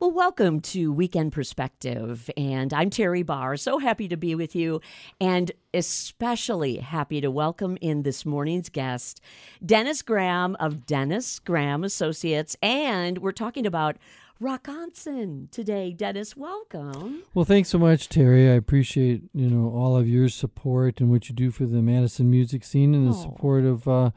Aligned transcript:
Well, 0.00 0.10
welcome 0.10 0.60
to 0.62 0.92
Weekend 0.92 1.30
Perspective. 1.32 2.28
And 2.36 2.74
I'm 2.74 2.90
Teri 2.90 3.24
Barr. 3.24 3.56
So 3.56 3.78
happy 3.78 4.08
to 4.08 4.16
be 4.16 4.34
with 4.34 4.56
you, 4.56 4.80
and 5.20 5.52
especially 5.72 6.78
happy 6.78 7.20
to 7.20 7.30
welcome 7.30 7.78
in 7.80 8.02
this 8.02 8.26
morning's 8.26 8.68
guest, 8.68 9.20
Dennis 9.64 10.02
Graham 10.02 10.56
of 10.58 10.86
Dennis 10.86 11.38
Graham 11.38 11.84
Associates. 11.84 12.56
And 12.60 13.18
we're 13.18 13.30
talking 13.30 13.64
about 13.64 13.96
Rockonsin 14.42 15.48
today. 15.52 15.92
Dennis, 15.92 16.36
welcome. 16.36 17.22
Well, 17.32 17.44
thanks 17.44 17.68
so 17.68 17.78
much, 17.78 18.08
Teri. 18.08 18.50
I 18.50 18.54
appreciate 18.54 19.22
you 19.32 19.48
know 19.48 19.70
all 19.70 19.96
of 19.96 20.08
your 20.08 20.28
support 20.28 21.00
and 21.00 21.10
what 21.10 21.28
you 21.28 21.34
do 21.34 21.52
for 21.52 21.64
the 21.64 21.80
Madison 21.80 22.28
music 22.28 22.64
scene 22.64 22.92
and 22.92 23.06
the 23.06 23.16
Oh. 23.16 23.22
support 23.22 23.62
of 23.64 23.86
uh, 23.86 24.10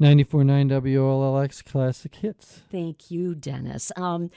94.9 0.00 0.70
WOLX 0.70 1.62
Classic 1.62 2.14
Hits. 2.14 2.62
Thank 2.70 3.10
you, 3.10 3.34
Dennis. 3.34 3.92
Um, 3.96 4.30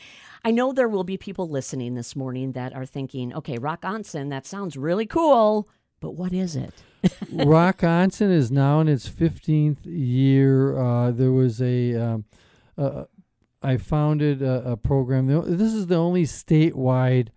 I 0.44 0.52
know 0.52 0.74
there 0.74 0.90
will 0.90 1.06
be 1.06 1.16
people 1.18 1.48
listening 1.48 1.96
this 1.96 2.18
morning 2.18 2.52
that 2.52 2.74
are 2.74 2.86
thinking, 2.86 3.34
okay, 3.34 3.58
Rockonsin, 3.58 4.30
that 4.30 4.46
sounds 4.46 4.76
really 4.76 5.06
cool, 5.06 5.70
but 6.02 6.16
what 6.16 6.34
is 6.34 6.58
it? 6.58 6.74
Rock 7.32 7.80
Onsen 7.80 8.30
is 8.30 8.52
now 8.52 8.82
in 8.82 8.90
its 8.90 9.08
15th 9.08 9.80
year. 9.86 10.78
Uh, 10.78 11.12
there 11.12 11.32
was 11.32 11.62
a, 11.62 11.96
um, 11.96 12.26
uh, 12.78 13.06
I 13.62 13.78
founded 13.78 14.42
a, 14.42 14.72
a 14.72 14.78
program. 14.78 15.28
This 15.28 15.74
is 15.74 15.88
the 15.88 15.96
only 15.96 16.24
statewide 16.24 17.30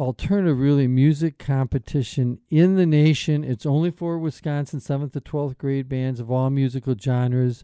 alternative, 0.00 0.58
really, 0.58 0.88
music 0.88 1.38
competition 1.38 2.40
in 2.48 2.76
the 2.76 2.86
nation. 2.86 3.44
It's 3.44 3.66
only 3.66 3.90
for 3.90 4.18
Wisconsin 4.18 4.80
7th 4.80 5.12
to 5.12 5.20
12th 5.20 5.58
grade 5.58 5.88
bands 5.88 6.18
of 6.20 6.30
all 6.30 6.50
musical 6.50 6.96
genres. 6.98 7.62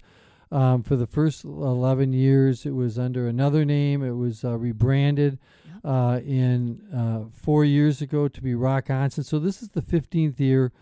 Um, 0.53 0.83
for 0.83 0.95
the 0.95 1.07
first 1.07 1.45
11 1.45 2.13
years, 2.13 2.67
it 2.67 2.75
was 2.75 2.99
under 2.99 3.27
another 3.27 3.65
name. 3.65 4.05
It 4.05 4.13
was 4.13 4.45
uh, 4.45 4.57
rebranded 4.57 5.39
uh, 5.83 6.21
in 6.25 6.83
uh, 6.95 7.31
four 7.33 7.65
years 7.65 8.01
ago 8.01 8.29
to 8.29 8.43
be 8.43 8.53
Rockonsin. 8.53 9.25
So 9.25 9.39
this 9.39 9.63
is 9.63 9.71
the 9.71 9.83
15th 9.83 10.39
year 10.39 10.73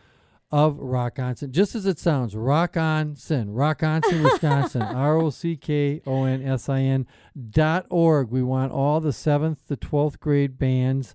of 0.55 0.77
Rockonsin, 0.77 1.50
just 1.50 1.74
as 1.74 1.84
it 1.84 1.98
sounds. 1.98 2.34
Rockonsin, 2.34 3.46
Rock 3.48 3.80
Onsen, 3.80 4.22
Wisconsin, 4.30 4.83
R 4.83 5.16
O 5.16 5.30
C 5.30 5.56
K 5.56 6.00
O 6.06 6.24
N 6.24 6.42
S 6.42 6.68
I 6.68 6.80
N 6.80 7.06
dot 7.50 7.86
org. 7.91 8.30
We 8.30 8.42
want 8.42 8.70
all 8.70 9.00
the 9.00 9.12
seventh 9.12 9.66
to 9.66 9.77
twelfth 9.77 10.20
grade 10.20 10.56
bands, 10.58 11.14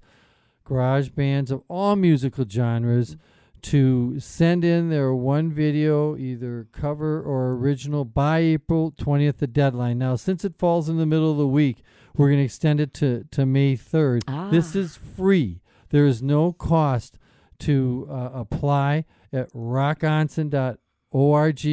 garage 0.70 1.10
bands 1.10 1.52
of 1.52 1.64
all 1.68 1.96
musical 1.96 2.46
genres, 2.48 3.18
to 3.62 4.18
send 4.22 4.64
in 4.64 4.90
their 4.90 5.14
one 5.14 5.52
video, 5.52 6.16
either 6.16 6.68
cover 6.72 7.22
or 7.22 7.52
original, 7.52 8.06
by 8.06 8.40
April 8.40 8.94
twentieth, 8.98 9.40
the 9.40 9.48
deadline. 9.48 9.98
Now, 9.98 10.16
since 10.16 10.46
it 10.46 10.58
falls 10.58 10.88
in 10.88 10.96
the 10.98 11.06
middle 11.06 11.30
of 11.32 11.38
the 11.38 11.48
week, 11.48 11.82
we're 12.16 12.28
going 12.28 12.40
to 12.40 12.46
extend 12.46 12.80
it 12.80 12.94
to 12.96 13.26
to 13.32 13.46
May 13.46 13.76
third. 13.76 14.24
This 14.52 14.76
Ah. 14.76 14.80
is 14.80 14.96
free. 14.96 15.62
There 15.90 16.06
is 16.06 16.22
no 16.24 16.54
cost 16.54 17.18
to 17.60 18.08
uh, 18.10 18.30
apply 18.34 19.04
at 19.34 19.52
rockonsin.org. 19.54 21.66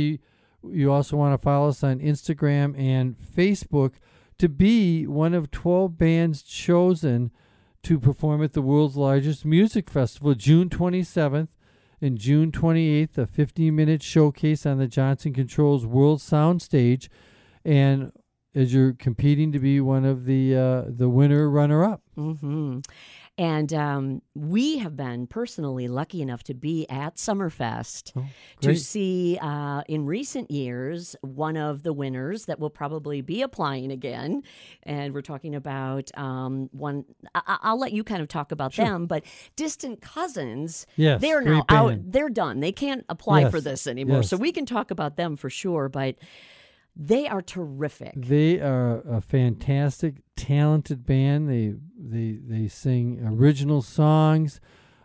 You 0.69 0.92
also 0.92 1.17
want 1.17 1.33
to 1.34 1.39
follow 1.39 1.69
us 1.69 1.84
on 1.84 2.00
Instagram 2.00 2.77
and 2.78 3.17
Facebook 3.17 3.94
to 4.39 4.48
be 4.48 5.06
one 5.06 5.33
of 5.34 5.50
12 5.50 5.97
bands 5.97 6.42
chosen 6.42 7.30
to 7.87 8.01
perform 8.01 8.42
at 8.42 8.53
the 8.53 8.62
world's 8.62 8.97
largest 8.97 9.45
music 9.45 9.89
festival, 9.89 10.34
June 10.34 10.69
27th 10.69 11.47
and 12.01 12.19
June 12.19 12.51
28th, 12.51 13.17
a 13.17 13.27
15 13.27 13.77
minute 13.77 14.03
showcase 14.03 14.67
on 14.67 14.79
the 14.79 14.89
Johnson 14.89 15.33
Controls 15.33 15.87
World 15.87 16.19
Soundstage. 16.19 17.09
And 17.64 18.11
as 18.57 18.75
you're 18.75 18.92
competing 18.92 19.53
to 19.53 19.61
be 19.61 19.81
one 19.81 20.05
of 20.05 20.25
the 20.25 20.57
uh, 20.57 20.83
the 20.89 21.09
winner 21.09 21.48
runner 21.48 21.84
up. 21.84 22.03
hmm 22.17 22.81
And 23.39 23.70
um, 23.75 24.23
we 24.34 24.79
have 24.79 24.97
been 24.97 25.27
personally 25.27 25.89
lucky 25.89 26.23
enough 26.23 26.42
to 26.45 26.55
be 26.55 26.89
at 26.89 27.17
Summerfest 27.17 28.12
to 28.15 28.19
Oh, 28.20 28.25
great. 28.63 28.79
see 28.80 29.39
uh, 29.42 29.83
in 29.89 30.07
recent 30.07 30.51
years 30.51 31.14
one 31.20 31.58
of 31.58 31.83
the 31.83 31.92
winners 31.92 32.46
that 32.46 32.58
will 32.58 32.70
probably 32.70 33.20
be 33.20 33.42
applying 33.42 33.92
again. 33.92 34.42
And 34.85 35.13
we're 35.13 35.20
talking 35.20 35.55
about 35.55 36.11
um, 36.17 36.70
one, 36.73 37.05
I- 37.35 37.42
I- 37.46 37.58
I'll 37.63 37.79
let 37.79 37.92
you 37.92 38.05
kind 38.05 38.23
of 38.23 38.29
talk 38.29 38.52
about 38.52 38.73
Sure. 38.73 38.86
them, 38.86 39.07
but 39.07 39.23
Distant 39.55 40.01
Cousins, 40.01 40.86
Yes, 40.96 41.20
they're 41.20 41.42
now 41.42 41.64
out. 41.69 42.11
They're 42.11 42.30
done. 42.30 42.61
They 42.61 42.73
can't 42.73 43.05
apply 43.11 43.51
for 43.51 43.61
this 43.61 43.86
anymore. 43.86 44.19
yes. 44.19 44.30
So 44.30 44.39
we 44.39 44.51
can 44.51 44.64
talk 44.64 44.91
about 44.91 45.17
them 45.17 45.36
for 45.36 45.51
sure, 45.51 45.91
but 45.91 46.17
they 46.96 47.29
are 47.29 47.42
terrific. 47.42 48.14
They 48.17 48.58
are 48.58 49.01
a 49.01 49.20
fantastic, 49.20 50.23
talented 50.34 51.05
band. 51.05 51.48
They 51.48 51.74
they 51.98 52.39
they 52.42 52.68
sing 52.68 53.20
original 53.23 53.83
songs. 53.83 54.61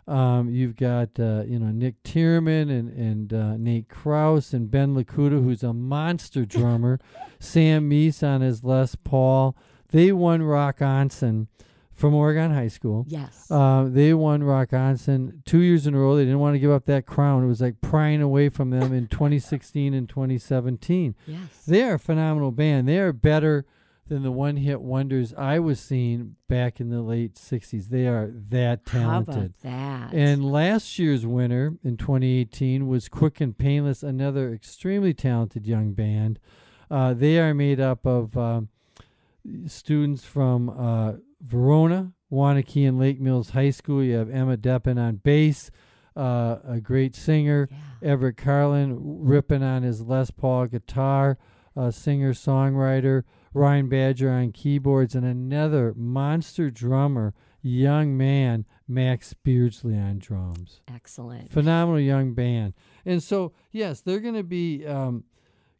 Um, 0.08 0.50
you've 0.50 0.76
got 0.76 1.20
uh, 1.20 1.44
you 1.46 1.58
know 1.58 1.70
Nick 1.70 2.02
Tierman 2.02 2.70
and 2.70 2.88
and 2.88 3.32
uh, 3.34 3.56
Nate 3.58 3.88
Kraus 3.88 4.54
and 4.54 4.70
Ben 4.70 4.94
Lakuta, 4.94 5.42
who's 5.44 5.62
a 5.62 5.74
monster 5.74 6.46
drummer. 6.46 6.98
Sam 7.38 7.90
Meese 7.90 8.26
on 8.26 8.40
his 8.40 8.64
Les 8.64 8.94
Paul. 8.94 9.54
They 9.90 10.12
won 10.12 10.40
Rockonsin 10.40 11.48
from 12.02 12.14
Oregon 12.14 12.50
High 12.50 12.66
School. 12.66 13.04
Yes. 13.06 13.48
Uh, 13.48 13.86
they 13.88 14.12
won 14.12 14.40
Rockonsin 14.40 15.44
two 15.44 15.60
years 15.60 15.86
in 15.86 15.94
a 15.94 16.00
row. 16.00 16.16
They 16.16 16.24
didn't 16.24 16.40
want 16.40 16.56
to 16.56 16.58
give 16.58 16.72
up 16.72 16.84
that 16.86 17.06
crown. 17.06 17.44
It 17.44 17.46
was 17.46 17.60
like 17.60 17.80
prying 17.80 18.20
away 18.20 18.48
from 18.48 18.70
them 18.70 18.92
in 18.92 19.06
2016 19.06 19.94
and 19.94 20.08
2017. 20.08 21.14
yes. 21.28 21.38
They 21.64 21.84
are 21.84 21.94
a 21.94 21.98
phenomenal 22.00 22.50
band. 22.50 22.88
They 22.88 22.98
are 22.98 23.12
better 23.12 23.66
than 24.08 24.24
the 24.24 24.32
one 24.32 24.56
hit 24.56 24.80
wonders 24.80 25.32
I 25.34 25.60
was 25.60 25.78
seeing 25.78 26.34
back 26.48 26.80
in 26.80 26.90
the 26.90 27.02
late 27.02 27.36
60s. 27.36 27.88
They 27.88 28.08
are 28.08 28.32
that 28.48 28.84
talented. 28.84 29.34
How 29.62 29.68
about 29.68 30.10
that? 30.10 30.12
And 30.12 30.44
last 30.50 30.98
year's 30.98 31.24
winner 31.24 31.76
in 31.84 31.96
2018 31.96 32.88
was 32.88 33.08
Quick 33.08 33.40
and 33.40 33.56
Painless, 33.56 34.02
another 34.02 34.52
extremely 34.52 35.14
talented 35.14 35.68
young 35.68 35.92
band. 35.92 36.40
Uh, 36.90 37.14
they 37.14 37.38
are 37.38 37.54
made 37.54 37.78
up 37.78 38.04
of 38.04 38.36
um, 38.36 38.70
students 39.66 40.24
from 40.24 40.68
uh, 40.68 41.12
Verona, 41.42 42.12
Waunakee, 42.30 42.86
and 42.88 42.98
Lake 42.98 43.20
Mills 43.20 43.50
High 43.50 43.70
School. 43.70 44.02
You 44.02 44.16
have 44.16 44.30
Emma 44.30 44.56
Deppen 44.56 44.98
on 44.98 45.16
bass, 45.16 45.70
uh, 46.16 46.56
a 46.64 46.80
great 46.80 47.14
singer. 47.14 47.68
yeah. 47.70 48.10
Everett 48.10 48.36
Carlin 48.36 48.96
ripping 49.00 49.62
on 49.62 49.82
his 49.82 50.02
Les 50.02 50.30
Paul 50.30 50.66
guitar, 50.66 51.38
a 51.76 51.92
singer 51.92 52.32
songwriter, 52.32 53.22
Ryan 53.54 53.88
Badger 53.88 54.30
on 54.30 54.52
keyboards, 54.52 55.14
and 55.14 55.24
another 55.24 55.94
monster 55.96 56.70
drummer, 56.70 57.34
young 57.62 58.16
man, 58.16 58.64
Max 58.88 59.34
Beardsley 59.34 59.96
on 59.96 60.18
drums. 60.18 60.80
Excellent. 60.92 61.50
Phenomenal 61.50 62.00
young 62.00 62.34
band. 62.34 62.74
And 63.04 63.22
so, 63.22 63.52
yes, 63.70 64.00
they're 64.00 64.20
going 64.20 64.34
to 64.34 64.42
be 64.42 64.84
um, 64.86 65.24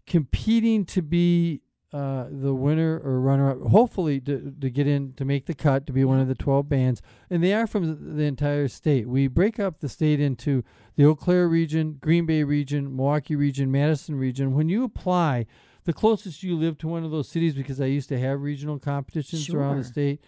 competing 0.07 0.85
to 0.87 1.03
be 1.03 1.62
uh, 1.93 2.27
the 2.31 2.55
winner 2.55 3.01
or 3.05 3.21
runner 3.21 3.51
up, 3.51 3.71
hopefully 3.71 4.19
to, 4.21 4.55
to 4.61 4.71
get 4.71 4.87
in 4.87 5.13
to 5.15 5.25
make 5.25 5.45
the 5.47 5.55
cut 5.55 5.87
to 5.87 5.93
be 5.93 6.05
one 6.05 6.21
of 6.21 6.29
the 6.29 6.35
12 6.35 6.69
bands. 6.69 7.03
And 7.29 7.45
they 7.45 7.53
are 7.53 7.67
from 7.67 8.17
the 8.17 8.25
entire 8.25 8.69
state. 8.69 9.07
We 9.07 9.27
break 9.27 9.61
up 9.61 9.81
the 9.81 9.89
state 9.89 10.19
into 10.19 10.65
the 10.97 11.05
Eau 11.05 11.15
Claire 11.15 11.49
region, 11.49 11.99
Green 12.01 12.25
Bay 12.25 12.45
region, 12.45 12.97
Milwaukee 12.97 13.37
region, 13.37 13.71
Madison 13.71 14.17
region. 14.17 14.55
When 14.55 14.71
you 14.71 14.85
apply, 14.85 15.47
the 15.85 15.93
closest 15.93 16.43
you 16.43 16.57
live 16.57 16.79
to 16.79 16.89
one 16.89 17.05
of 17.05 17.11
those 17.11 17.29
cities, 17.29 17.55
because 17.55 17.81
I 17.81 17.87
used 17.87 18.09
to 18.09 18.19
have 18.19 18.41
regional 18.41 18.79
competitions 18.79 19.51
around 19.51 19.79
the 19.79 19.85
state 19.85 20.21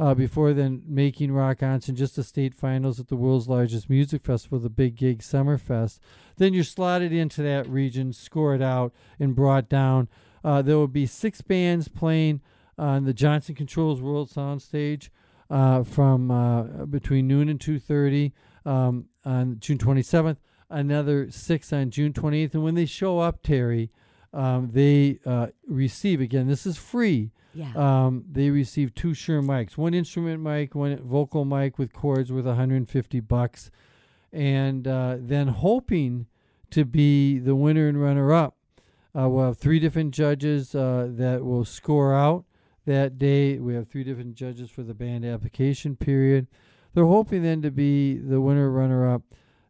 uh, 0.00 0.14
before 0.14 0.54
then 0.54 0.82
making 0.86 1.30
Rockonsin 1.30 1.94
just 1.94 2.16
the 2.16 2.24
state 2.24 2.54
finals 2.54 2.98
at 2.98 3.08
the 3.08 3.16
world's 3.16 3.48
largest 3.48 3.90
music 3.90 4.24
festival, 4.24 4.58
the 4.58 4.70
Big 4.70 4.96
Gig 4.96 5.18
Summerfest. 5.18 5.98
Then 6.38 6.54
you're 6.54 6.64
slotted 6.64 7.12
into 7.12 7.42
that 7.42 7.68
region, 7.68 8.14
scored 8.14 8.62
out, 8.62 8.94
and 9.18 9.36
brought 9.36 9.68
down. 9.68 10.08
Uh, 10.44 10.62
there 10.62 10.76
will 10.76 10.88
be 10.88 11.06
six 11.06 11.40
bands 11.42 11.88
playing 11.88 12.40
on 12.78 13.04
the 13.04 13.12
Johnson 13.12 13.54
Controls 13.54 14.00
World 14.00 14.30
Soundstage 14.30 15.10
uh, 15.50 15.82
from 15.82 16.30
uh, 16.30 16.62
between 16.86 17.26
noon 17.28 17.48
and 17.48 17.58
2.30 17.60 18.32
um, 18.64 19.06
on 19.24 19.58
June 19.60 19.78
27th. 19.78 20.36
Another 20.70 21.30
six 21.30 21.72
on 21.72 21.90
June 21.90 22.12
28th. 22.12 22.54
And 22.54 22.62
when 22.62 22.74
they 22.76 22.86
show 22.86 23.18
up, 23.18 23.42
Teri, 23.42 23.90
um, 24.32 24.70
they 24.72 25.18
uh, 25.26 25.48
receive, 25.66 26.20
again, 26.20 26.46
this 26.46 26.64
is 26.64 26.76
free, 26.76 27.32
Yeah. 27.52 27.72
um, 27.74 28.24
they 28.30 28.50
receive 28.50 28.94
two 28.94 29.12
Shure 29.12 29.42
mics, 29.42 29.76
one 29.76 29.92
instrument 29.92 30.40
mic, 30.40 30.74
one 30.76 30.96
vocal 31.02 31.44
mic 31.44 31.76
with 31.78 31.92
cords 31.92 32.30
worth 32.32 32.44
150 32.44 33.18
bucks, 33.20 33.72
and 34.32 34.86
uh, 34.86 35.16
then 35.18 35.48
hoping 35.48 36.26
to 36.70 36.84
be 36.84 37.40
the 37.40 37.56
winner 37.56 37.88
and 37.88 38.00
runner 38.00 38.32
up. 38.32 38.54
Uh, 39.18 39.28
we'll 39.28 39.46
have 39.46 39.58
three 39.58 39.78
different 39.80 40.12
judges 40.14 40.74
uh, 40.74 41.08
that 41.10 41.44
will 41.44 41.64
score 41.64 42.14
out 42.14 42.44
that 42.86 43.18
day. 43.18 43.58
We 43.58 43.74
have 43.74 43.88
three 43.88 44.04
different 44.04 44.34
judges 44.34 44.70
for 44.70 44.82
the 44.82 44.94
band 44.94 45.24
application 45.24 45.96
period. 45.96 46.46
They're 46.94 47.04
hoping 47.06 47.42
then 47.42 47.62
to 47.62 47.70
be 47.70 48.16
the 48.18 48.40
winner 48.40 48.70
runner 48.70 49.08
up 49.08 49.22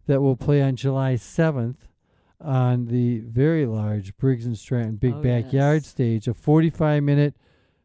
that 0.06 0.20
will 0.20 0.36
play 0.36 0.60
on 0.62 0.76
July 0.76 1.14
7th 1.14 1.76
on 2.40 2.86
the 2.86 3.18
very 3.20 3.66
large 3.66 4.16
Briggs 4.16 4.46
and 4.46 4.56
Stratton 4.58 4.96
Big 4.96 5.14
Oh, 5.14 5.22
Backyard 5.22 5.82
yes. 5.82 5.86
stage, 5.88 6.28
a 6.28 6.34
45 6.34 7.02
minute 7.02 7.34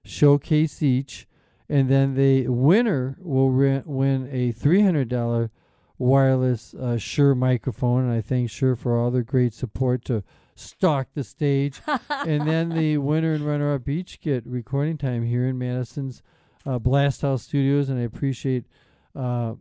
showcase 0.03 0.81
each. 0.83 1.27
and 1.67 1.89
then 1.89 2.13
the 2.15 2.47
winner 2.47 3.17
will 3.19 3.49
re- 3.49 3.81
win 3.85 4.29
a 4.31 4.51
three 4.51 4.81
hundred 4.83 5.09
dollar 5.09 5.49
wireless 5.97 6.73
uh, 6.75 6.95
Shure 6.97 7.33
microphone, 7.35 8.03
and 8.03 8.13
I 8.13 8.21
thank 8.21 8.49
Shure 8.51 8.75
for 8.75 8.97
all 8.99 9.09
their 9.11 9.23
great 9.23 9.53
support 9.53 10.05
to 10.05 10.23
stalk 10.55 11.07
the 11.13 11.23
stage. 11.23 11.81
and 12.09 12.47
then 12.47 12.69
the 12.69 12.97
winner 12.97 13.33
and 13.33 13.45
runner 13.45 13.73
up 13.73 13.87
each 13.87 14.21
get 14.21 14.45
recording 14.45 14.97
time 14.97 15.23
here 15.23 15.47
in 15.47 15.57
Madison's 15.57 16.21
uh, 16.65 16.79
Blast 16.79 17.21
House 17.21 17.43
Studios, 17.43 17.89
and 17.89 17.99
I 17.99 18.03
appreciate 18.03 18.65
uh, 19.15 19.53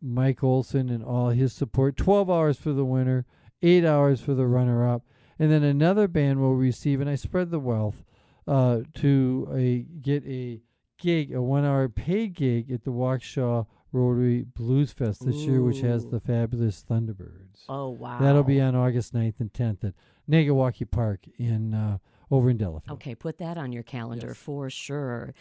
Mike 0.00 0.44
Olson 0.44 0.88
and 0.88 1.02
all 1.02 1.30
his 1.30 1.52
support. 1.52 1.96
12 1.96 2.30
hours 2.30 2.58
for 2.58 2.72
the 2.72 2.84
winner, 2.84 3.26
8 3.62 3.84
hours 3.84 4.20
for 4.20 4.34
the 4.34 4.46
runner 4.46 4.88
up. 4.88 5.02
And 5.38 5.50
then 5.50 5.64
another 5.64 6.06
band 6.06 6.40
will 6.40 6.54
receive, 6.54 7.00
and 7.00 7.10
I 7.10 7.16
spread 7.16 7.50
the 7.50 7.58
wealth 7.58 8.04
uh, 8.46 8.80
to 8.96 9.48
a, 9.52 9.78
get 10.00 10.24
a 10.26 10.60
gig, 10.98 11.34
a 11.34 11.42
one 11.42 11.64
hour 11.64 11.88
paid 11.88 12.34
gig 12.34 12.70
at 12.70 12.84
the 12.84 12.92
Waukesha 12.92 13.66
Rotary 13.94 14.42
Blues 14.42 14.92
Fest 14.92 15.24
this 15.24 15.36
year, 15.36 15.62
which 15.62 15.80
has 15.80 16.08
the 16.08 16.18
fabulous 16.18 16.84
Thunderbirds. 16.88 17.62
Oh 17.68 17.90
wow. 17.90 18.18
That'll 18.20 18.42
be 18.42 18.60
on 18.60 18.74
August 18.74 19.14
9th 19.14 19.38
and 19.38 19.52
10th 19.52 19.84
at 19.84 19.94
Naga-Waukee 20.26 20.90
Park 20.90 21.20
in 21.38 21.72
uh, 21.74 21.98
over 22.30 22.50
in 22.50 22.56
Delafield. 22.56 22.96
Okay, 22.96 23.14
put 23.14 23.38
that 23.38 23.56
on 23.56 23.72
your 23.72 23.84
calendar 23.84 24.28
Yes. 24.28 24.36
for 24.36 24.68
sure. 24.68 25.32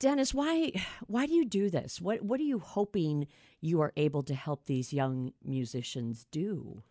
Dennis, 0.00 0.34
why 0.34 0.72
why 1.06 1.26
do 1.26 1.34
you 1.34 1.44
do 1.44 1.70
this? 1.70 2.00
What 2.00 2.22
what 2.22 2.40
are 2.40 2.44
you 2.44 2.58
hoping 2.58 3.28
you 3.60 3.80
are 3.80 3.92
able 3.96 4.24
to 4.24 4.34
help 4.34 4.64
these 4.66 4.92
young 4.92 5.32
musicians 5.44 6.26
do? 6.32 6.82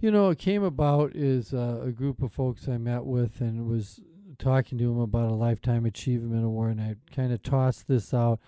You 0.00 0.10
know, 0.10 0.30
it 0.30 0.38
came 0.38 0.64
about 0.64 1.14
is 1.14 1.54
uh, 1.54 1.82
a 1.84 1.92
group 1.92 2.20
of 2.22 2.32
folks 2.32 2.66
I 2.66 2.78
met 2.78 3.04
with 3.04 3.40
and 3.40 3.66
was 3.68 4.00
talking 4.38 4.78
to 4.78 4.84
them 4.84 4.98
about 4.98 5.30
a 5.30 5.34
lifetime 5.34 5.84
achievement 5.86 6.44
award, 6.44 6.78
and 6.78 6.80
I 6.80 6.96
kind 7.14 7.32
of 7.32 7.42
tossed 7.42 7.86
this 7.86 8.12
out. 8.12 8.40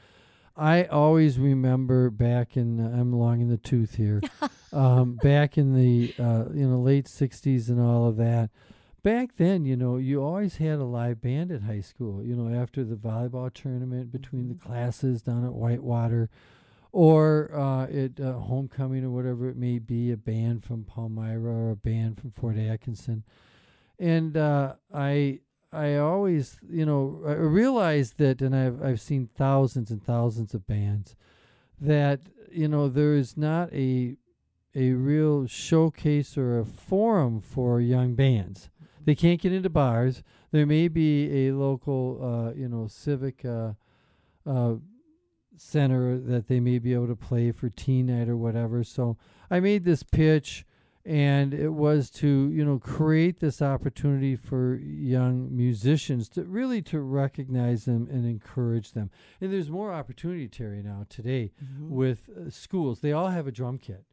I 0.57 0.85
always 0.85 1.39
remember 1.39 2.11
back 2.11 2.57
in 2.57 2.79
I'm 2.81 3.13
long 3.13 3.41
in 3.41 3.49
the 3.49 3.57
tooth 3.57 3.97
here, 3.97 4.21
um, 4.73 5.17
back 5.23 5.57
in 5.57 5.75
the 5.75 6.15
uh, 6.19 6.45
you 6.53 6.69
know 6.69 6.79
late 6.79 7.07
'60s 7.07 7.69
and 7.69 7.81
all 7.81 8.09
of 8.09 8.17
that. 8.17 8.51
Back 9.03 9.37
then, 9.37 9.65
you 9.65 9.77
know, 9.77 9.97
you 9.97 10.23
always 10.23 10.59
had 10.59 10.79
a 10.79 10.85
live 10.85 11.21
band 11.21 11.51
at 11.51 11.63
high 11.63 11.81
school. 11.81 12.23
You 12.23 12.37
know, 12.37 12.55
after 12.55 12.85
the 12.85 12.95
volleyball 12.95 13.53
tournament 13.53 14.13
between 14.13 14.49
the 14.49 14.55
classes 14.55 15.23
down 15.23 15.45
at 15.45 15.55
Whitewater, 15.55 16.31
or 16.93 17.51
uh, 17.55 17.85
at 17.85 18.21
uh, 18.21 18.35
homecoming 18.35 19.05
or 19.05 19.11
whatever 19.11 19.49
it 19.49 19.57
may 19.57 19.79
be, 19.79 20.13
a 20.13 20.17
band 20.17 20.63
from 20.63 20.85
Palmyra 20.85 21.51
or 21.51 21.71
a 21.71 21.77
band 21.77 22.21
from 22.21 22.31
Fort 22.31 22.59
Atkinson, 22.59 23.25
and 23.99 24.37
uh, 24.37 24.75
I 24.95 25.41
I 25.73 25.97
always 25.97 26.61
you 26.69 26.85
know 26.85 27.23
I 27.27 27.33
realized 27.33 28.19
that, 28.19 28.43
and 28.43 28.55
I've 28.55 28.83
I've 28.83 29.01
seen 29.01 29.29
thousands 29.35 29.91
and 29.91 30.05
thousands 30.05 30.55
of 30.55 30.67
bands 30.67 31.17
that 31.81 32.21
you 32.51 32.69
know 32.69 32.89
there 32.89 33.15
is 33.15 33.37
not 33.37 33.73
a 33.73 34.17
a 34.75 34.93
real 34.93 35.47
showcase 35.47 36.37
or 36.37 36.59
a 36.59 36.65
forum 36.65 37.41
for 37.41 37.81
young 37.81 38.15
bands. 38.15 38.71
They 39.05 39.15
can't 39.15 39.41
get 39.41 39.53
into 39.53 39.69
bars. 39.69 40.23
There 40.51 40.67
may 40.67 40.89
be 40.89 41.49
a 41.49 41.53
local, 41.53 42.21
uh, 42.23 42.55
you 42.55 42.69
know, 42.69 42.87
civic 42.87 43.45
uh, 43.45 43.73
uh, 44.47 44.75
center 45.57 46.19
that 46.19 46.49
they 46.49 46.61
may 46.61 46.79
be 46.79 46.95
able 46.95 47.09
to 47.09 47.17
play 47.17 47.53
for 47.53 47.69
teen 47.69 48.07
night 48.07 48.29
or 48.29 48.37
whatever. 48.37 48.85
So 48.85 49.17
I 49.51 49.61
made 49.61 49.85
this 49.85 50.03
pitch, 50.03 50.65
and 51.05 51.53
it 51.53 51.71
was 51.71 52.11
to 52.11 52.51
you 52.53 52.65
know 52.65 52.79
create 52.79 53.41
this 53.41 53.61
opportunity 53.61 54.37
for 54.37 54.77
young 54.77 55.55
musicians 55.55 56.29
to 56.31 56.43
really 56.45 56.81
to 56.83 57.01
recognize 57.01 57.85
them 57.85 58.09
and 58.11 58.25
encourage 58.25 58.93
them. 58.93 59.11
And 59.41 59.53
there's 59.53 59.71
more 59.71 59.93
opportunity, 59.93 60.49
Teri, 60.49 60.85
now 60.85 61.07
today 61.09 61.53
with 61.81 62.29
uh, 62.29 62.51
schools. 62.51 63.01
They 63.01 63.13
all 63.13 63.29
have 63.29 63.47
a 63.47 63.53
drum 63.53 63.79
kit. 63.79 64.05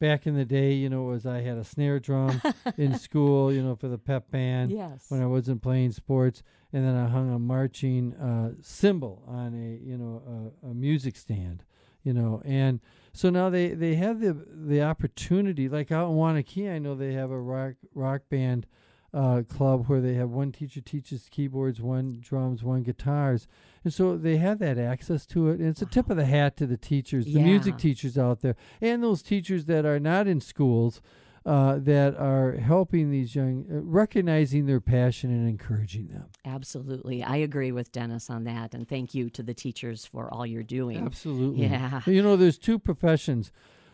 Back 0.00 0.26
in 0.26 0.34
the 0.34 0.44
day, 0.44 0.74
you 0.74 0.90
know, 0.90 1.04
was 1.04 1.24
I 1.24 1.40
had 1.40 1.56
a 1.56 1.64
snare 1.64 1.98
drum 1.98 2.42
in 2.76 2.98
school, 2.98 3.52
you 3.52 3.62
know, 3.62 3.74
for 3.74 3.88
the 3.88 3.96
pep 3.96 4.30
band 4.30 4.70
yes. 4.70 5.06
when 5.08 5.22
I 5.22 5.26
wasn't 5.26 5.62
playing 5.62 5.92
sports, 5.92 6.42
and 6.72 6.84
then 6.84 6.94
I 6.94 7.08
hung 7.08 7.32
a 7.32 7.38
marching 7.38 8.12
uh, 8.14 8.54
cymbal 8.60 9.22
on 9.26 9.54
a 9.54 9.88
you 9.88 9.96
know 9.96 10.52
a, 10.62 10.70
a 10.70 10.74
music 10.74 11.16
stand, 11.16 11.64
you 12.04 12.12
know, 12.12 12.40
and 12.44 12.80
so 13.12 13.30
now 13.30 13.50
they 13.50 13.68
they 13.68 13.96
have 13.96 14.20
the 14.20 14.36
the 14.48 14.82
opportunity. 14.82 15.68
Like 15.68 15.90
out 15.90 16.10
in 16.10 16.16
Waunakee, 16.16 16.72
I 16.72 16.78
know 16.78 16.94
they 16.94 17.14
have 17.14 17.30
a 17.30 17.40
rock 17.40 17.74
rock 17.94 18.22
band 18.28 18.66
uh, 19.14 19.42
club 19.42 19.86
where 19.86 20.00
they 20.00 20.14
have 20.14 20.30
one 20.30 20.52
teacher 20.52 20.80
teaches 20.80 21.28
keyboards, 21.30 21.80
one 21.80 22.18
drums, 22.20 22.62
one 22.62 22.82
guitars, 22.82 23.46
and 23.84 23.94
so 23.94 24.16
they 24.16 24.36
have 24.36 24.58
that 24.58 24.76
access 24.76 25.24
to 25.26 25.48
it. 25.48 25.60
And 25.60 25.68
it's 25.68 25.82
a 25.82 25.86
tip 25.86 26.10
of 26.10 26.16
the 26.16 26.26
hat 26.26 26.56
to 26.58 26.66
the 26.66 26.76
teachers, 26.76 27.26
the 27.26 27.40
music 27.40 27.78
teachers 27.78 28.18
out 28.18 28.40
there, 28.40 28.56
and 28.80 29.02
those 29.02 29.22
teachers 29.22 29.66
that 29.66 29.86
are 29.86 30.00
not 30.00 30.26
in 30.26 30.40
schools 30.40 31.00
uh, 31.46 31.78
that 31.78 32.16
are 32.16 32.52
helping 32.52 33.10
these 33.10 33.34
young, 33.34 33.66
uh, 33.70 33.80
recognizing 33.82 34.66
their 34.66 34.80
passion 34.80 35.30
and 35.30 35.48
encouraging 35.48 36.08
them. 36.08 36.26
Absolutely. 36.44 37.22
I 37.22 37.36
agree 37.36 37.70
with 37.70 37.92
Dennis 37.92 38.30
on 38.30 38.44
that 38.44 38.74
and 38.74 38.88
thank 38.88 39.14
you 39.14 39.28
to 39.30 39.42
the 39.42 39.54
teachers 39.54 40.06
for 40.06 40.32
all 40.32 40.46
you're 40.46 40.62
doing. 40.62 41.04
Absolutely. 41.04 41.66
Yeah. 41.66 42.00
You 42.06 42.22
know, 42.22 42.36
there's 42.36 42.58
two 42.58 42.78
professions 42.78 43.52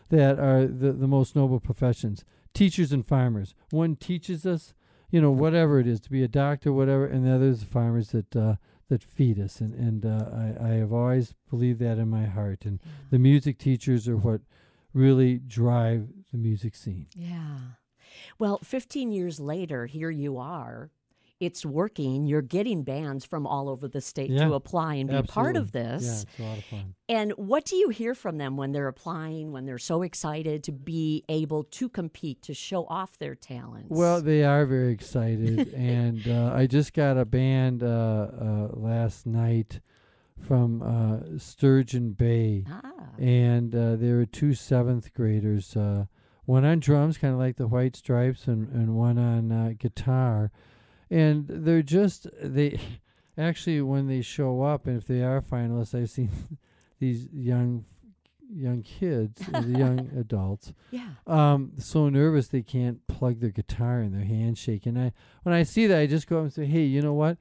that 0.09 0.39
are 0.39 0.65
the, 0.65 0.93
the 0.93 1.07
most 1.07 1.35
noble 1.35 1.59
professions 1.59 2.23
teachers 2.53 2.91
and 2.91 3.05
farmers. 3.05 3.55
One 3.69 3.95
teaches 3.95 4.45
us, 4.45 4.73
you 5.09 5.21
know, 5.21 5.31
whatever 5.31 5.79
it 5.79 5.87
is, 5.87 6.01
to 6.01 6.11
be 6.11 6.23
a 6.23 6.27
doctor, 6.27 6.71
whatever, 6.73 7.05
and 7.05 7.25
the 7.25 7.31
other 7.31 7.45
is 7.45 7.61
the 7.61 7.65
farmers 7.65 8.09
that, 8.09 8.35
uh, 8.35 8.55
that 8.89 9.03
feed 9.03 9.39
us. 9.39 9.61
And, 9.61 9.73
and 9.73 10.05
uh, 10.05 10.29
I, 10.33 10.67
I 10.67 10.73
have 10.75 10.91
always 10.91 11.33
believed 11.49 11.79
that 11.79 11.97
in 11.97 12.09
my 12.09 12.25
heart. 12.25 12.65
And 12.65 12.79
the 13.09 13.19
music 13.19 13.57
teachers 13.57 14.07
are 14.07 14.17
what 14.17 14.41
really 14.93 15.37
drive 15.37 16.07
the 16.31 16.37
music 16.37 16.75
scene. 16.75 17.07
Yeah. 17.15 17.57
Well, 18.39 18.59
15 18.63 19.11
years 19.11 19.39
later, 19.39 19.85
here 19.85 20.09
you 20.09 20.37
are. 20.37 20.91
It's 21.39 21.65
working. 21.65 22.27
You're 22.27 22.43
getting 22.43 22.83
bands 22.83 23.25
from 23.25 23.47
all 23.47 23.67
over 23.67 23.87
the 23.87 23.99
state 23.99 24.29
Yeah, 24.29 24.45
to 24.47 24.53
apply 24.53 24.95
and 24.95 25.09
be 25.09 25.23
part 25.23 25.55
of 25.55 25.71
this. 25.71 26.03
Yeah, 26.03 26.21
it's 26.21 26.39
a 26.39 26.43
lot 26.43 26.57
of 26.59 26.63
fun. 26.65 26.93
And 27.09 27.31
what 27.31 27.65
do 27.65 27.75
you 27.75 27.89
hear 27.89 28.13
from 28.13 28.37
them 28.37 28.57
when 28.57 28.73
they're 28.73 28.87
applying, 28.87 29.51
when 29.51 29.65
they're 29.65 29.79
so 29.79 30.03
excited 30.03 30.63
to 30.65 30.71
be 30.71 31.23
able 31.29 31.63
to 31.63 31.89
compete, 31.89 32.43
to 32.43 32.53
show 32.53 32.85
off 32.85 33.17
their 33.17 33.33
talents? 33.33 33.87
Well, 33.89 34.21
they 34.21 34.43
are 34.43 34.67
very 34.67 34.91
excited, 34.93 35.73
and 35.75 36.27
uh, 36.27 36.51
I 36.53 36.67
just 36.67 36.93
got 36.93 37.17
a 37.17 37.25
band 37.25 37.81
uh, 37.81 37.87
uh, 37.87 38.67
last 38.73 39.25
night 39.25 39.79
from 40.41 40.81
uh, 40.81 41.37
Sturgeon 41.37 42.11
Bay, 42.11 42.65
ah, 42.69 42.91
and 43.17 43.73
uh, 43.75 43.95
there 43.95 44.17
were 44.17 44.25
two 44.25 44.53
seventh 44.53 45.13
graders, 45.13 45.75
uh, 45.75 46.05
one 46.45 46.65
on 46.65 46.79
drums, 46.79 47.17
kind 47.17 47.33
of 47.33 47.39
like 47.39 47.57
the 47.57 47.67
White 47.67 47.95
Stripes, 47.95 48.47
and, 48.47 48.69
and 48.69 48.95
one 48.95 49.17
on 49.17 49.51
uh, 49.51 49.73
guitar, 49.77 50.51
and 51.09 51.45
they're 51.47 51.81
just 51.81 52.27
they 52.41 52.79
actually 53.37 53.81
when 53.81 54.07
they 54.07 54.21
show 54.21 54.63
up, 54.63 54.87
and 54.87 54.97
if 54.97 55.07
they 55.07 55.21
are 55.21 55.41
finalists, 55.41 55.99
I've 55.99 56.09
seen 56.09 56.29
these 56.99 57.27
young 57.31 57.85
young 58.53 58.81
kids, 58.83 59.41
uh, 59.53 59.61
the 59.61 59.79
young 59.79 60.11
adults 60.19 60.73
yeah. 60.91 61.11
um 61.25 61.71
so 61.77 62.09
nervous 62.09 62.49
they 62.49 62.61
can't 62.61 63.07
plug 63.07 63.39
their 63.39 63.49
guitar 63.49 64.01
in 64.01 64.11
their 64.11 64.25
handshake. 64.25 64.85
And 64.85 64.99
i 64.99 65.13
when 65.43 65.55
i 65.55 65.63
see 65.63 65.87
that 65.87 65.99
i 65.99 66.05
just 66.05 66.27
go 66.27 66.39
up 66.39 66.43
and 66.43 66.53
say 66.53 66.65
hey 66.65 66.83
you 66.83 67.01
know 67.01 67.13
what 67.13 67.37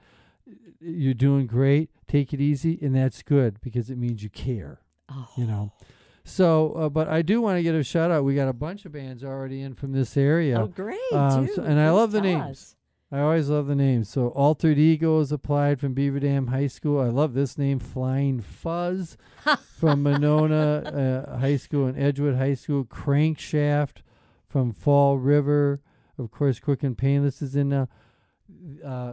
you're 0.81 1.15
doing 1.15 1.47
great 1.47 1.91
take 2.09 2.33
it 2.33 2.41
easy 2.41 2.79
and 2.83 2.95
that's 2.95 3.23
good 3.23 3.61
because 3.61 3.91
it 3.91 3.99
means 3.99 4.23
you 4.23 4.31
care 4.31 4.81
Oh, 5.13 5.29
you 5.37 5.45
know 5.47 5.73
so 6.25 6.73
uh, 6.73 6.89
but 6.89 7.09
i 7.09 7.23
do 7.23 7.41
want 7.41 7.59
to 7.59 7.63
get 7.63 7.75
a 7.75 7.83
shout 7.83 8.11
out 8.11 8.25
we 8.25 8.35
got 8.35 8.49
a 8.49 8.53
bunch 8.53 8.85
of 8.85 8.93
bands 8.93 9.25
already 9.25 9.61
in 9.63 9.75
from 9.75 9.93
this 9.93 10.17
area 10.17 10.61
oh 10.61 10.67
great. 10.67 10.99
Um, 11.13 11.49
so- 11.55 11.63
and 11.63 11.79
I 11.81 11.91
love 11.91 12.13
the 12.13 12.21
names. 12.21 12.43
us. 12.51 12.77
I 13.13 13.19
always 13.23 13.49
love 13.49 13.67
the 13.67 13.75
names. 13.75 14.09
So 14.09 14.29
Altered 14.29 14.79
Ego 14.79 15.19
is 15.19 15.33
applied 15.33 15.81
from 15.81 15.95
Beaver 15.95 16.21
Dam 16.21 16.47
High 16.47 16.69
School. 16.69 17.01
I 17.01 17.09
love 17.09 17.35
this 17.35 17.59
name, 17.59 17.81
Flying 17.81 18.41
Fuzz 18.41 19.17
from 19.81 20.05
Monona 20.05 21.27
uh, 21.27 21.39
High 21.41 21.57
School 21.57 21.87
and 21.89 21.99
Edgewood 21.99 22.37
High 22.37 22.55
School. 22.55 22.85
Crankshaft 22.85 24.03
from 24.47 24.73
Fall 24.73 25.19
River. 25.19 25.81
Of 26.19 26.31
course, 26.31 26.61
Quick 26.61 26.85
and 26.85 26.97
Painless 26.97 27.43
is 27.43 27.57
in 27.57 27.71
now. 27.71 27.83
Uh, 27.83 27.87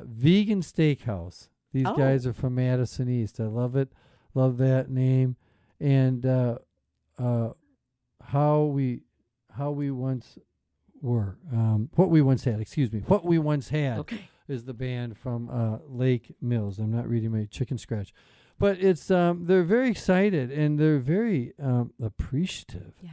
Vegan 0.06 0.62
Steakhouse. 0.62 1.50
These 1.74 1.86
Oh. 1.88 1.96
guys 1.96 2.26
are 2.26 2.34
from 2.34 2.56
Madison 2.56 3.10
East. 3.10 3.40
I 3.40 3.46
love 3.46 3.76
it. 3.76 3.90
Love 4.34 4.58
that 4.58 4.90
name. 4.90 5.36
And 5.80 6.26
uh, 6.26 6.60
uh, 7.18 7.52
how 8.22 8.64
we 8.64 9.02
how 9.52 9.72
we 9.72 9.92
once 9.92 10.38
were. 11.02 11.38
Um, 11.52 11.90
what 11.96 12.10
we 12.10 12.22
once 12.22 12.44
had, 12.44 12.60
excuse 12.60 12.92
me. 12.92 13.00
What 13.08 13.26
we 13.26 13.38
once 13.40 13.70
had 13.70 14.00
Okay. 14.00 14.30
is 14.48 14.66
the 14.66 14.74
band 14.74 15.18
from 15.18 15.50
uh, 15.50 15.78
Lake 15.88 16.36
Mills. 16.42 16.80
I'm 16.80 16.92
not 16.92 17.08
reading 17.10 17.32
my 17.32 17.46
chicken 17.46 17.78
scratch. 17.78 18.14
But 18.60 18.80
it's 18.80 19.12
um, 19.12 19.46
they're 19.46 19.64
very 19.64 19.90
excited 19.92 20.52
and 20.52 20.80
they're 20.80 20.98
very 21.00 21.54
um, 21.62 21.94
appreciative. 22.02 22.94
Yeah. 23.02 23.12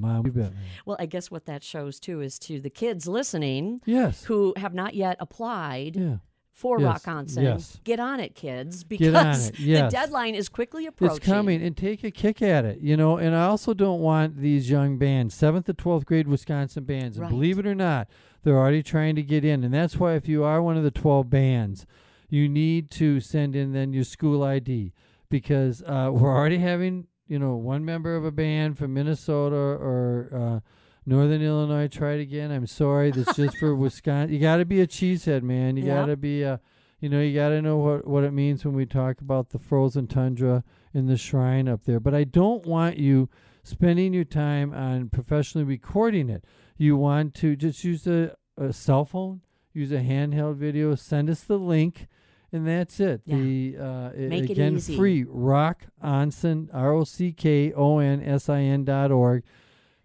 Bet. 0.00 0.52
Well, 0.86 0.96
I 0.98 1.06
guess 1.06 1.30
what 1.30 1.46
that 1.46 1.62
shows 1.62 1.98
too 2.00 2.20
is 2.20 2.38
to 2.40 2.60
the 2.60 2.70
kids 2.70 3.06
listening 3.06 3.80
Yes. 3.84 4.24
who 4.24 4.54
have 4.56 4.74
not 4.74 4.94
yet 4.94 5.16
applied 5.20 5.96
Yeah. 5.96 6.16
for 6.52 6.80
Yes, 6.80 7.04
Rockonsin. 7.04 7.42
yes. 7.42 7.80
Get 7.84 8.00
on 8.00 8.20
it, 8.20 8.34
kids, 8.34 8.84
because 8.84 9.48
it, 9.50 9.58
yes. 9.60 9.92
the 9.92 9.96
deadline 9.98 10.34
is 10.34 10.48
quickly 10.48 10.86
approaching. 10.86 11.16
It's 11.16 11.24
coming, 11.26 11.62
and 11.62 11.76
take 11.76 12.02
a 12.04 12.10
kick 12.10 12.42
at 12.42 12.64
it, 12.64 12.80
you 12.80 12.96
know. 12.96 13.16
And 13.16 13.34
I 13.34 13.44
also 13.46 13.74
don't 13.74 14.00
want 14.00 14.36
these 14.38 14.68
young 14.70 14.98
bands, 14.98 15.34
seventh 15.34 15.66
to 15.66 15.74
twelfth 15.74 16.06
grade 16.06 16.26
Wisconsin 16.28 16.84
bands, 16.84 17.16
and 17.16 17.22
Right. 17.24 17.30
believe 17.30 17.58
it 17.58 17.66
or 17.66 17.74
not, 17.74 18.08
they're 18.44 18.56
already 18.58 18.82
trying 18.82 19.14
to 19.16 19.22
get 19.22 19.44
in. 19.44 19.64
And 19.64 19.74
that's 19.74 19.98
why, 19.98 20.14
if 20.14 20.28
you 20.28 20.44
are 20.44 20.62
one 20.62 20.76
of 20.76 20.84
the 20.84 20.90
twelve 20.90 21.28
bands, 21.30 21.86
you 22.30 22.48
need 22.48 22.90
to 22.92 23.20
send 23.20 23.56
in 23.56 23.72
then 23.72 23.92
your 23.92 24.04
school 24.04 24.42
ID 24.44 24.92
because 25.30 25.82
uh, 25.82 26.10
we're 26.12 26.34
already 26.34 26.58
having, 26.58 27.06
you 27.28 27.38
know, 27.38 27.54
one 27.54 27.84
member 27.84 28.16
of 28.16 28.24
a 28.24 28.32
band 28.32 28.78
from 28.78 28.94
Minnesota 28.94 29.54
or 29.54 30.28
uh, 30.32 30.60
Northern 31.06 31.42
Illinois 31.42 31.88
try 31.88 32.12
it 32.12 32.20
again. 32.20 32.50
I'm 32.50 32.66
sorry, 32.66 33.10
that's 33.10 33.36
just 33.36 33.58
for 33.58 33.74
Wisconsin. 33.76 34.34
You 34.34 34.40
got 34.40 34.56
to 34.56 34.64
be 34.64 34.80
a 34.80 34.86
cheesehead, 34.86 35.42
man. 35.42 35.76
You 35.76 35.86
got 35.86 36.06
to 36.06 36.16
be 36.16 36.42
a 36.42 36.60
you 37.00 37.08
know, 37.08 37.20
you 37.20 37.34
got 37.34 37.50
to 37.50 37.62
know 37.62 37.76
what, 37.76 38.06
what 38.06 38.24
it 38.24 38.32
means 38.32 38.64
when 38.64 38.74
we 38.74 38.84
talk 38.84 39.20
about 39.20 39.50
the 39.50 39.58
frozen 39.58 40.06
tundra 40.06 40.64
in 40.92 41.06
the 41.06 41.16
shrine 41.16 41.68
up 41.68 41.84
there. 41.84 42.00
But 42.00 42.14
I 42.14 42.24
don't 42.24 42.66
want 42.66 42.96
you 42.96 43.28
spending 43.62 44.12
your 44.12 44.24
time 44.24 44.74
on 44.74 45.08
professionally 45.08 45.64
recording 45.64 46.28
it. 46.28 46.44
You 46.76 46.96
want 46.96 47.34
to 47.34 47.54
just 47.54 47.84
use 47.84 48.06
a, 48.06 48.36
a 48.56 48.72
cell 48.72 49.04
phone, 49.04 49.42
use 49.72 49.92
a 49.92 49.98
handheld 49.98 50.56
video, 50.56 50.94
send 50.96 51.30
us 51.30 51.42
the 51.42 51.58
link, 51.58 52.08
and 52.52 52.66
that's 52.66 52.98
it. 53.00 53.22
Yeah. 53.24 53.36
The 53.36 53.76
uh, 53.78 54.10
it 54.14 54.50
again 54.50 54.76
easy. 54.76 54.96
free 54.96 55.24
rock 55.28 55.86
onson 56.02 56.68
r 56.72 56.92
o 56.92 57.04
c 57.04 57.32
k 57.32 57.72
o 57.74 57.98
n 57.98 58.22
s 58.22 58.48
i 58.48 58.60
n 58.60 58.84
dot 58.84 59.10
org. 59.10 59.42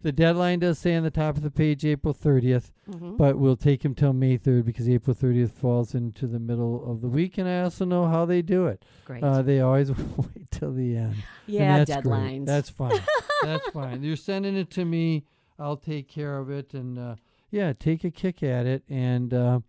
The 0.01 0.12
deadline 0.12 0.59
does 0.59 0.79
say 0.79 0.95
on 0.97 1.03
the 1.03 1.09
top 1.12 1.38
of 1.38 1.43
the 1.43 1.50
page 1.51 1.85
April 1.85 2.13
30th 2.13 2.71
Mhm. 2.91 3.15
but 3.15 3.38
we'll 3.39 3.55
take 3.55 3.85
him 3.85 3.95
till 3.95 4.12
May 4.12 4.38
3rd 4.38 4.65
because 4.65 4.89
April 4.89 5.15
30th 5.15 5.51
falls 5.51 5.95
into 5.95 6.27
the 6.27 6.39
middle 6.39 6.83
of 6.91 7.00
the 7.00 7.07
week, 7.07 7.38
and 7.38 7.47
I 7.47 7.62
also 7.62 7.85
know 7.85 8.07
how 8.07 8.25
they 8.25 8.41
do 8.41 8.67
it. 8.67 8.83
Great. 9.05 9.23
Uh, 9.23 9.41
they 9.41 9.62
always 9.62 9.89
wait 10.17 10.51
till 10.51 10.73
the 10.73 10.97
end. 10.97 11.13
And 11.13 11.23
yeah, 11.47 11.77
that's 11.85 12.01
great. 12.01 12.03
deadlines. 12.03 12.45
That's 12.45 12.69
fine. 12.69 13.00
that's 13.43 13.65
fine. 13.69 14.03
You're 14.03 14.17
sending 14.17 14.57
it 14.57 14.69
to 14.71 14.83
me. 14.83 15.23
I'll 15.57 15.77
take 15.77 16.09
care 16.09 16.38
of 16.38 16.50
it, 16.50 16.73
and 16.73 17.00
uh, 17.00 17.15
yeah, 17.51 17.71
take 17.71 18.03
a 18.03 18.12
kick 18.12 18.43
at 18.43 18.65
it, 18.65 18.83
and 18.89 19.33
uh, 19.33 19.59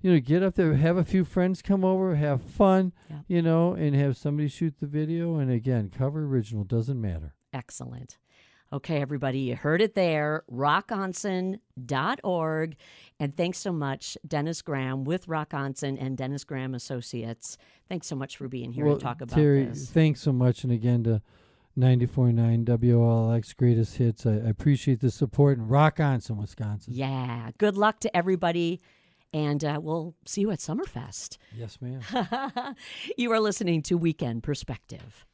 you 0.00 0.12
know, 0.12 0.20
get 0.20 0.42
up 0.42 0.54
there, 0.54 0.74
have 0.74 0.96
a 0.96 1.04
few 1.04 1.24
friends 1.24 1.60
come 1.62 1.84
over, 1.84 2.14
have 2.16 2.42
fun, 2.42 2.92
Yeah. 3.10 3.18
you 3.26 3.42
know, 3.42 3.72
and 3.74 3.94
have 3.96 4.16
somebody 4.16 4.48
shoot 4.48 4.78
the 4.80 4.86
video. 4.86 5.36
And 5.38 5.50
again, 5.50 5.90
cover 5.90 6.24
original 6.24 6.64
doesn't 6.64 7.00
matter. 7.00 7.34
Excellent. 7.52 8.16
Okay, 8.70 9.00
everybody, 9.00 9.38
you 9.40 9.56
heard 9.56 9.80
it 9.80 9.94
there, 9.94 10.44
rockonsin.org. 10.52 12.76
And 13.20 13.36
thanks 13.36 13.58
so 13.58 13.72
much, 13.72 14.16
Dennis 14.26 14.62
Graham 14.62 15.04
with 15.04 15.28
Rock 15.28 15.50
Rockonsin 15.50 15.96
and 16.00 16.16
Dennis 16.16 16.44
Graham 16.44 16.74
Associates. 16.74 17.58
Thanks 17.88 18.06
so 18.06 18.16
much 18.16 18.36
for 18.36 18.48
being 18.48 18.72
here 18.72 18.84
well, 18.84 18.96
to 18.96 19.02
talk 19.02 19.20
about 19.20 19.38
Teri, 19.38 19.68
this. 19.68 19.90
thanks 19.90 20.20
so 20.20 20.32
much, 20.32 20.64
and 20.64 20.72
again 20.72 21.04
to 21.04 21.22
94.9 21.78 22.64
WLX 22.64 23.56
Greatest 23.56 23.96
Hits. 23.96 24.26
I, 24.26 24.32
I 24.32 24.48
appreciate 24.48 25.00
the 25.00 25.10
support 25.10 25.58
and 25.58 25.70
rock 25.70 26.00
on 26.00 26.20
some 26.20 26.38
Wisconsin. 26.38 26.92
Yeah, 26.94 27.50
good 27.58 27.76
luck 27.76 28.00
to 28.00 28.16
everybody. 28.16 28.80
And 29.32 29.64
uh, 29.64 29.78
we'll 29.82 30.14
see 30.24 30.40
you 30.40 30.50
at 30.50 30.58
Summerfest. 30.58 31.36
Yes, 31.54 31.78
ma'am. 31.80 32.00
you 33.18 33.30
are 33.32 33.40
listening 33.40 33.82
to 33.82 33.98
Weekend 33.98 34.42
Perspective. 34.42 35.26